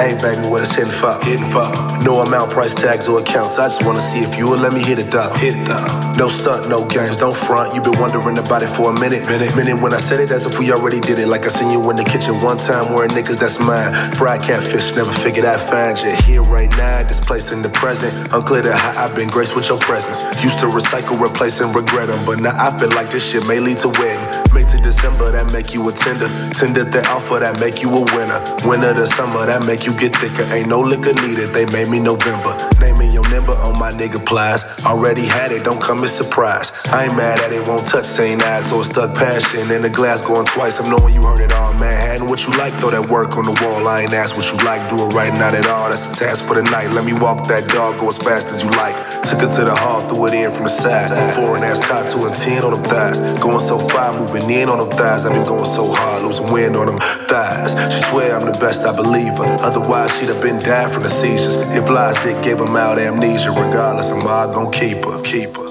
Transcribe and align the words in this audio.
Hey 0.00 0.16
baby, 0.16 0.48
what 0.48 0.62
it's 0.62 0.74
hitting 0.74 0.90
for? 0.90 1.12
Hitting 1.22 1.44
for. 1.44 1.68
No 2.02 2.22
amount, 2.24 2.50
price 2.50 2.74
tags 2.74 3.06
or 3.06 3.20
accounts. 3.20 3.58
I 3.58 3.66
just 3.66 3.84
wanna 3.84 4.00
see 4.00 4.20
if 4.20 4.38
you 4.38 4.48
will 4.48 4.56
let 4.56 4.72
me 4.72 4.82
hit 4.82 4.98
it 4.98 5.14
up. 5.14 5.36
Hit 5.36 5.54
it 5.54 5.68
up. 5.68 6.16
No 6.16 6.26
stunt, 6.26 6.70
no 6.70 6.86
games, 6.86 7.18
don't 7.18 7.36
front. 7.36 7.74
You 7.74 7.82
been 7.82 8.00
wondering 8.00 8.38
about 8.38 8.62
it 8.62 8.68
for 8.68 8.88
a 8.88 8.98
minute. 8.98 9.26
Minute, 9.26 9.54
minute 9.54 9.78
when 9.78 9.92
I 9.92 9.98
said 9.98 10.20
it 10.20 10.30
as 10.30 10.46
if 10.46 10.58
we 10.58 10.72
already 10.72 11.00
did 11.00 11.18
it. 11.18 11.28
Like 11.28 11.44
I 11.44 11.48
seen 11.48 11.70
you 11.70 11.90
in 11.90 11.96
the 11.96 12.04
kitchen 12.04 12.40
one 12.40 12.56
time 12.56 12.94
wearing 12.94 13.10
niggas, 13.10 13.38
that's 13.38 13.60
mine. 13.60 13.92
Fried 14.14 14.40
catfish, 14.40 14.96
never 14.96 15.12
figured 15.12 15.44
I'd 15.44 15.60
find 15.60 16.00
you 16.00 16.12
here 16.24 16.42
right 16.42 16.70
now. 16.70 17.02
This 17.02 17.20
place 17.20 17.52
in 17.52 17.60
the 17.60 17.68
present. 17.68 18.32
Unclear 18.32 18.62
to 18.62 18.74
how 18.74 19.04
I've 19.04 19.14
been 19.14 19.28
graced 19.28 19.54
with 19.54 19.68
your 19.68 19.78
presence. 19.78 20.22
Used 20.42 20.60
to 20.60 20.66
recycle, 20.66 21.20
replace, 21.20 21.60
and 21.60 21.74
regret 21.74 22.08
them. 22.08 22.24
But 22.24 22.40
now 22.40 22.56
I 22.56 22.76
feel 22.78 22.88
like 22.96 23.10
this 23.10 23.30
shit 23.30 23.46
may 23.46 23.60
lead 23.60 23.76
to 23.84 23.88
wedding. 23.88 24.24
May 24.54 24.64
to 24.64 24.80
December, 24.80 25.30
that 25.32 25.52
make 25.52 25.74
you 25.74 25.86
a 25.90 25.92
tender. 25.92 26.28
Tender 26.54 26.84
the 26.84 27.02
alpha, 27.04 27.38
that 27.40 27.60
make 27.60 27.82
you 27.82 27.90
a 27.90 28.00
winner. 28.16 28.40
Winter 28.64 28.94
to 28.94 29.06
summer, 29.06 29.44
that 29.44 29.66
make 29.66 29.84
you 29.84 29.89
get 29.94 30.14
thicker. 30.16 30.42
Ain't 30.54 30.68
no 30.68 30.80
liquor 30.80 31.12
needed, 31.22 31.50
they 31.50 31.66
made 31.66 31.88
me 31.88 31.98
November. 31.98 32.56
Naming 32.80 33.09
your 33.09 33.09
number 33.30 33.52
on 33.52 33.78
my 33.78 33.92
nigga 33.92 34.24
plies. 34.24 34.64
Already 34.84 35.24
had 35.24 35.52
it, 35.52 35.64
don't 35.64 35.80
come 35.80 36.02
as 36.04 36.14
surprise. 36.14 36.72
I 36.92 37.04
ain't 37.04 37.16
mad 37.16 37.40
at 37.40 37.52
it, 37.52 37.66
won't 37.66 37.86
touch 37.86 38.04
same 38.04 38.40
eyes, 38.42 38.68
so 38.68 38.80
it's 38.80 38.90
stuck 38.90 39.14
passion. 39.14 39.70
In 39.70 39.82
the 39.82 39.90
glass 39.90 40.22
going 40.22 40.46
twice, 40.46 40.80
I'm 40.80 40.90
knowing 40.90 41.14
you 41.14 41.22
heard 41.22 41.40
it 41.40 41.52
all. 41.52 41.72
Manhattan, 41.74 42.28
what 42.28 42.46
you 42.46 42.52
like, 42.58 42.74
throw 42.74 42.90
that 42.90 43.08
work 43.08 43.36
on 43.36 43.44
the 43.44 43.56
wall. 43.62 43.86
I 43.86 44.02
ain't 44.02 44.12
ask 44.12 44.36
what 44.36 44.50
you 44.50 44.58
like, 44.64 44.88
do 44.90 44.96
it 45.06 45.14
right, 45.14 45.32
not 45.38 45.54
at 45.54 45.66
all. 45.66 45.88
That's 45.88 46.10
a 46.10 46.14
task 46.14 46.44
for 46.44 46.54
the 46.54 46.62
night. 46.62 46.90
Let 46.90 47.04
me 47.04 47.12
walk 47.12 47.46
that 47.48 47.68
dog, 47.68 48.00
go 48.00 48.08
as 48.08 48.18
fast 48.18 48.48
as 48.48 48.64
you 48.64 48.70
like. 48.70 48.96
Took 49.24 49.40
her 49.40 49.48
to 49.48 49.64
the 49.64 49.74
hall, 49.74 50.00
threw 50.08 50.26
it 50.26 50.34
in 50.34 50.52
from 50.52 50.64
the 50.64 50.70
side. 50.70 51.08
Foreign 51.34 51.62
ass 51.62 51.80
caught 51.80 52.10
two 52.10 52.26
and 52.26 52.34
ten 52.34 52.64
on 52.64 52.72
them 52.72 52.82
thighs. 52.84 53.20
Going 53.38 53.60
so 53.60 53.78
far, 53.78 54.12
moving 54.18 54.50
in 54.50 54.68
on 54.68 54.78
them 54.78 54.90
thighs. 54.90 55.24
I've 55.24 55.32
been 55.32 55.46
going 55.46 55.66
so 55.66 55.92
hard, 55.92 56.24
losing 56.24 56.50
wind 56.52 56.76
on 56.76 56.86
them 56.86 56.98
thighs. 56.98 57.72
She 57.94 58.00
swear 58.10 58.36
I'm 58.36 58.44
the 58.50 58.58
best, 58.58 58.84
I 58.84 58.94
believe 58.94 59.36
her. 59.38 59.50
Otherwise, 59.60 60.16
she'd 60.18 60.28
have 60.28 60.42
been 60.42 60.58
dead 60.58 60.90
from 60.90 61.02
the 61.02 61.08
seizures. 61.08 61.56
If 61.76 61.88
lies 61.88 62.16
did 62.24 62.42
give 62.42 62.58
him 62.58 62.76
out 62.76 62.98
amnesia, 63.22 63.50
regardless, 63.50 64.10
I'm 64.10 64.26
all 64.26 64.52
gon' 64.52 64.72
keep 64.72 65.04
her. 65.04 65.22
Keep 65.22 65.56
her. 65.56 65.69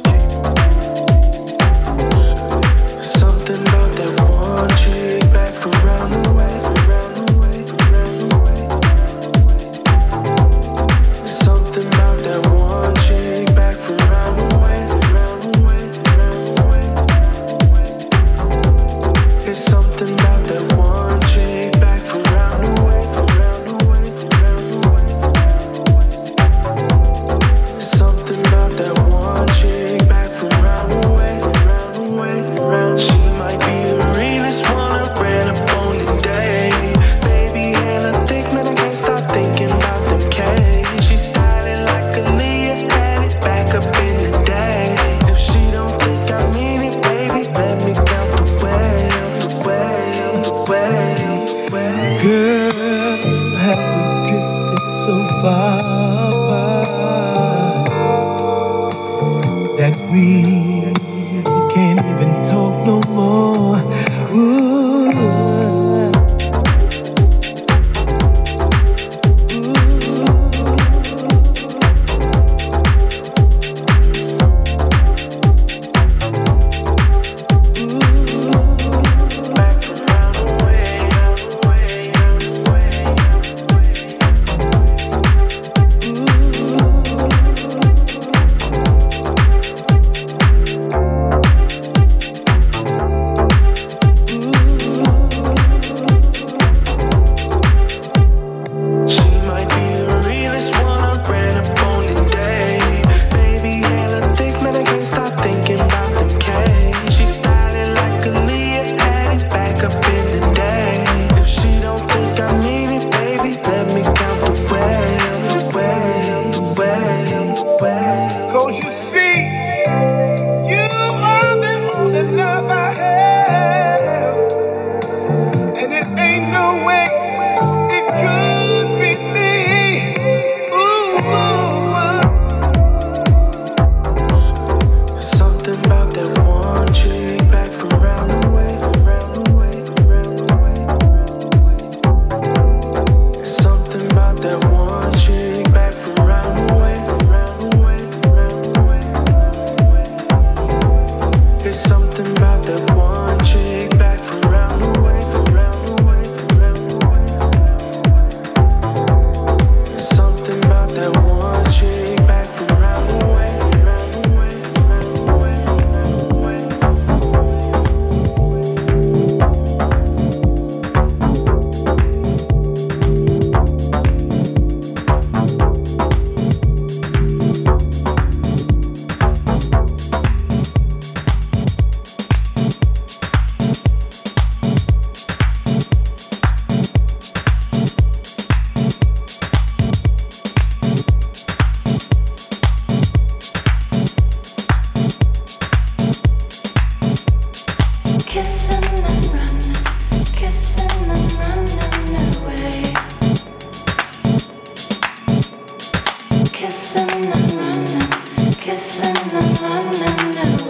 kissing 206.60 207.10
and 207.10 207.52
running, 207.54 208.54
kissing 208.60 209.16
and 209.32 209.62
running. 209.62 210.69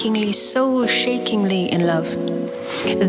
Heartbreakingly, 0.00 0.32
soul 0.32 0.86
shakingly 0.86 1.70
in 1.70 1.86
love. 1.86 2.08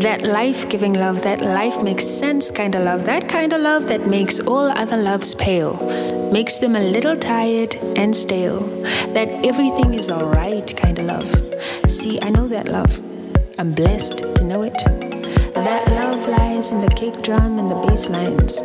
That 0.02 0.22
life 0.22 0.68
giving 0.68 0.92
love, 0.92 1.22
that 1.22 1.40
life 1.40 1.82
makes 1.82 2.04
sense 2.04 2.50
kind 2.50 2.74
of 2.74 2.84
love, 2.84 3.06
that 3.06 3.30
kind 3.30 3.52
of 3.54 3.62
love 3.62 3.86
that 3.86 4.06
makes 4.06 4.40
all 4.40 4.70
other 4.70 4.98
loves 4.98 5.34
pale, 5.34 5.74
makes 6.30 6.58
them 6.58 6.76
a 6.76 6.80
little 6.80 7.16
tired 7.16 7.74
and 7.96 8.14
stale, 8.14 8.60
that 9.14 9.28
everything 9.42 9.94
is 9.94 10.10
alright 10.10 10.76
kind 10.76 10.98
of 10.98 11.06
love. 11.06 11.90
See, 11.90 12.18
I 12.20 12.28
know 12.28 12.46
that 12.48 12.68
love. 12.68 13.00
I'm 13.58 13.72
blessed 13.72 14.18
to 14.18 14.44
know 14.44 14.62
it. 14.62 14.76
That 15.54 15.88
love 15.92 16.28
lies 16.28 16.72
in 16.72 16.82
the 16.82 16.88
kick 16.88 17.22
drum 17.22 17.58
and 17.58 17.70
the 17.70 17.86
bass 17.86 18.10
lines. 18.10 18.60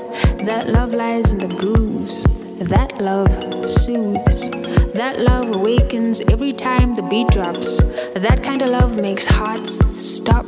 That 0.45 0.67
love 0.67 0.93
lies 0.93 1.31
in 1.31 1.39
the 1.39 1.47
grooves. 1.47 2.23
That 2.59 2.99
love 2.99 3.31
soothes. 3.69 4.56
That 4.97 5.19
love 5.19 5.55
awakens 5.55 6.21
every 6.21 6.51
time 6.51 6.95
the 6.95 7.03
beat 7.03 7.27
drops. 7.27 7.77
That 8.15 8.41
kind 8.41 8.63
of 8.63 8.69
love 8.69 8.99
makes 8.99 9.27
hearts 9.27 9.77
stop. 9.93 10.47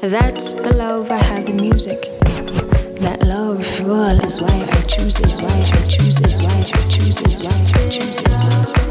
That's 0.00 0.54
the 0.54 0.76
love 0.76 1.12
I 1.12 1.18
have 1.18 1.48
in 1.48 1.54
music. 1.54 2.02
That 2.98 3.22
love, 3.22 3.64
well, 3.82 4.18
is 4.24 4.40
why 4.40 4.48
I 4.48 4.82
choose 4.88 5.14
this, 5.14 5.40
why 5.40 5.50
I 5.50 5.86
choose 5.86 6.16
this, 6.16 6.42
why 6.42 6.50
I 6.50 6.88
choose 6.88 7.16
this, 7.18 7.40
why 7.40 7.50
I 7.52 7.88
choose 7.88 8.20
this, 8.22 8.42
why 8.42 8.85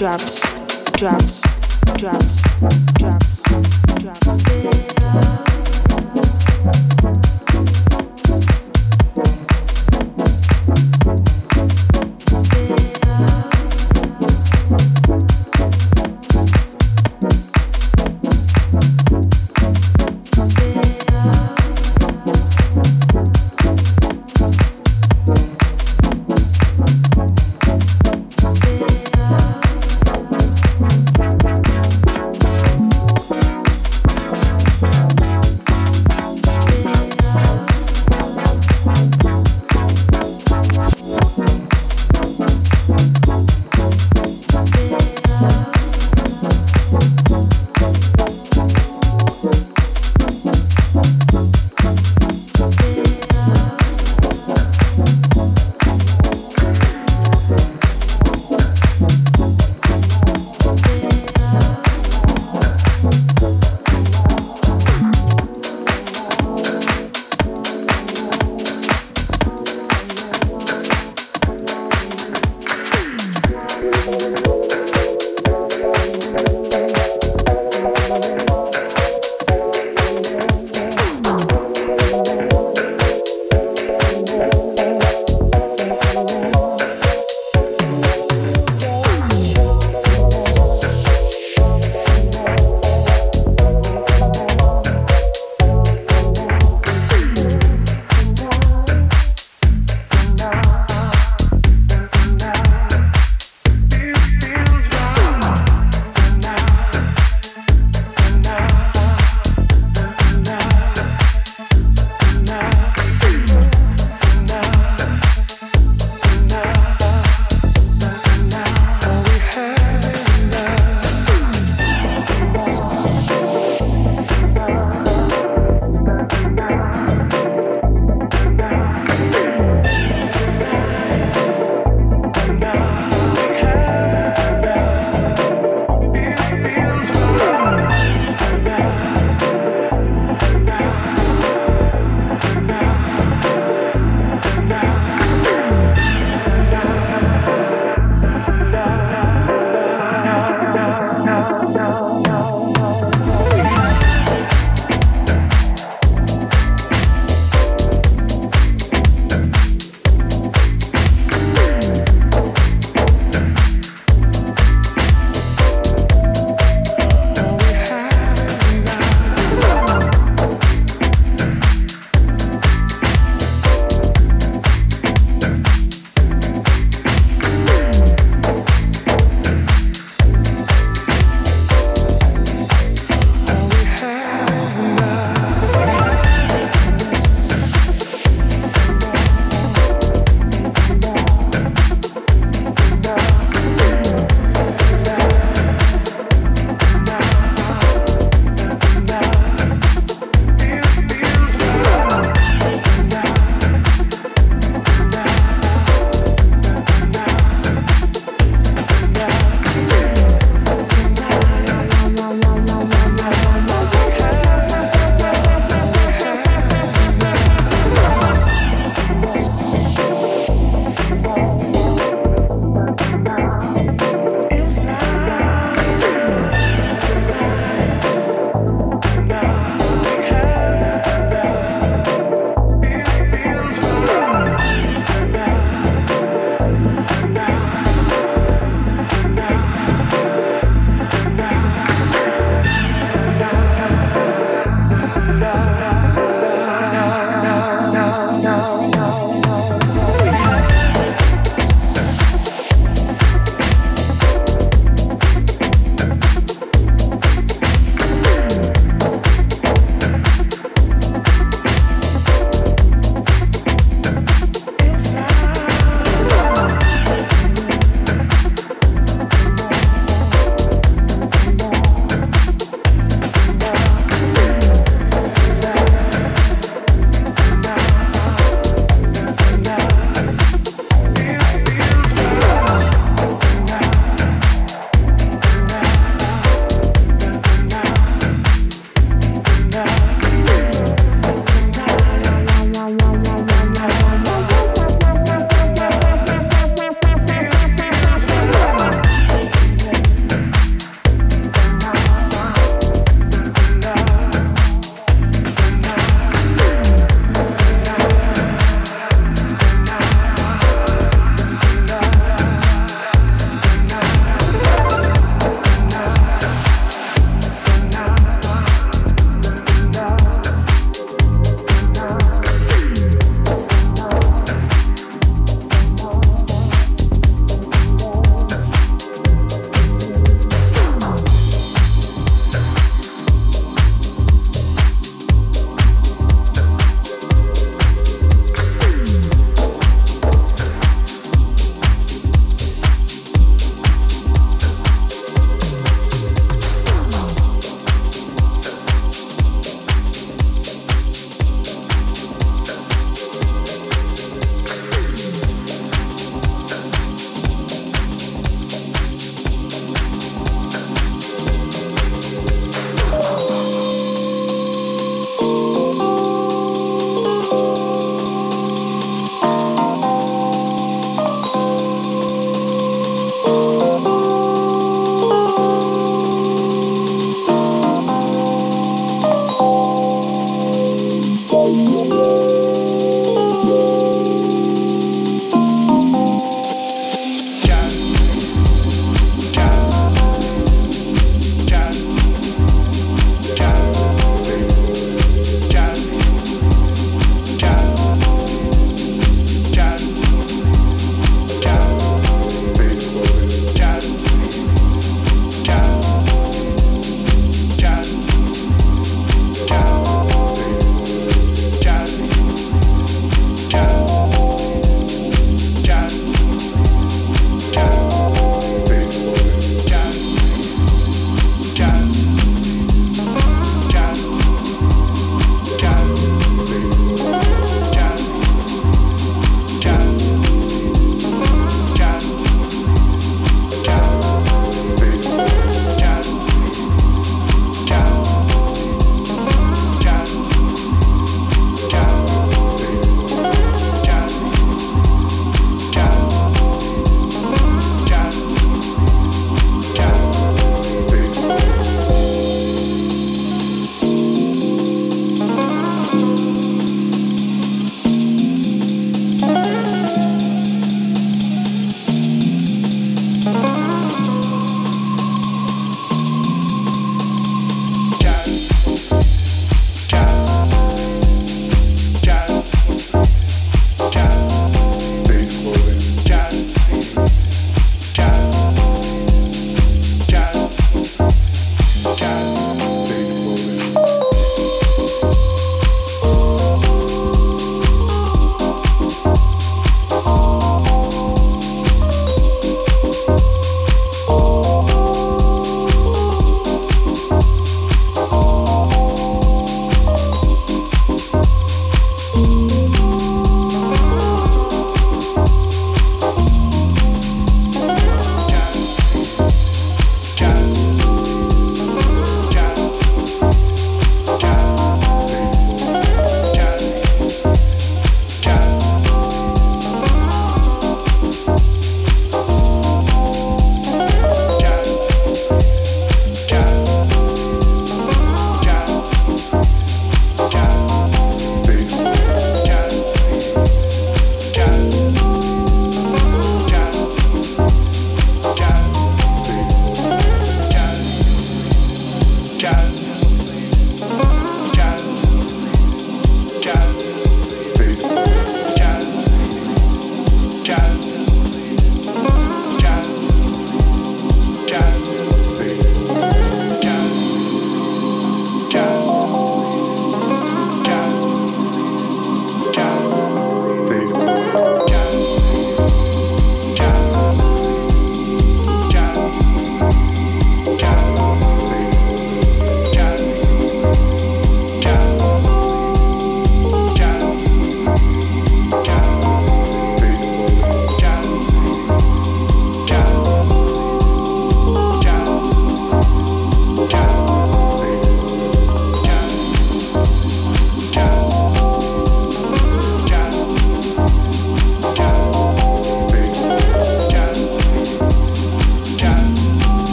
drops, 0.00 0.40
drops, 0.92 1.42
drops, 1.98 2.49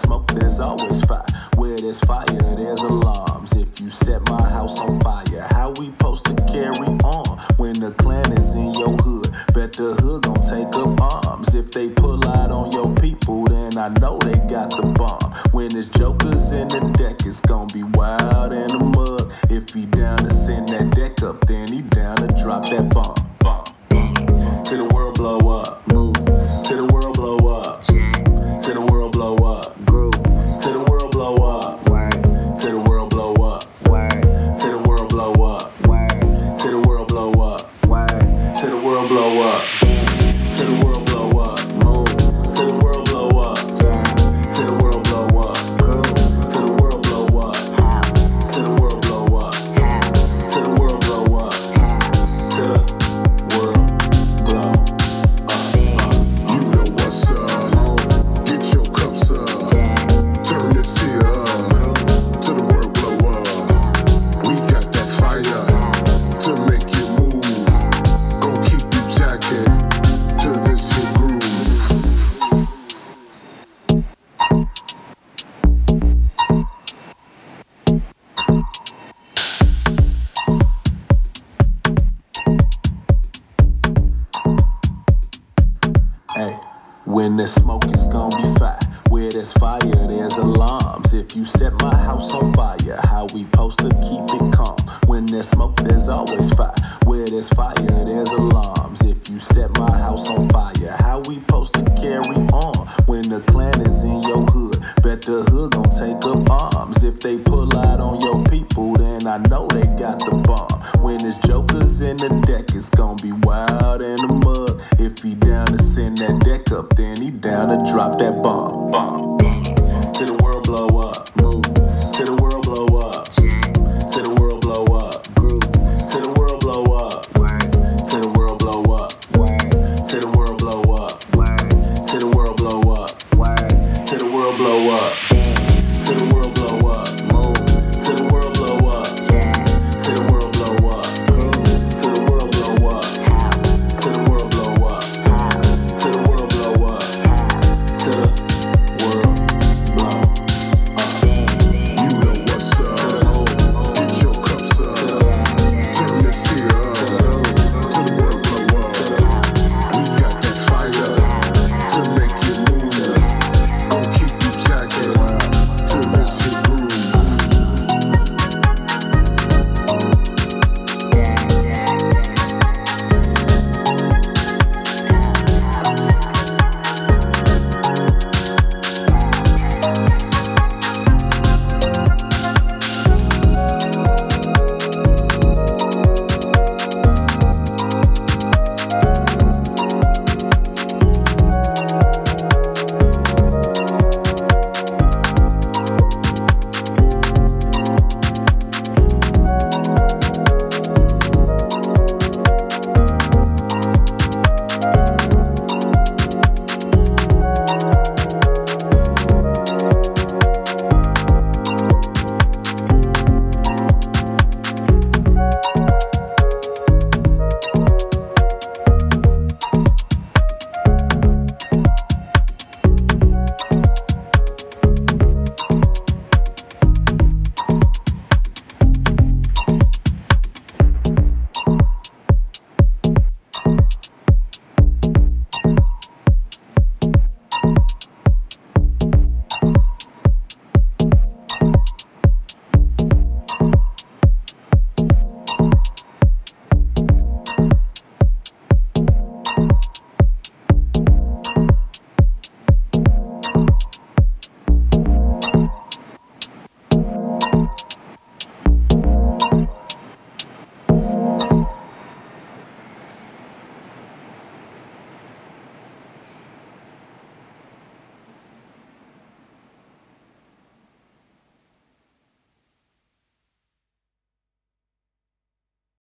smoke, 0.00 0.26
there's 0.28 0.60
always 0.60 1.04
fire. 1.04 1.24
Where 1.56 1.76
there's 1.76 2.00
fire, 2.00 2.24
there's 2.26 2.80
a 2.80 2.88
law. 2.88 3.29